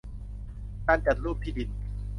[0.87, 1.69] การจัดรูปที่ดิน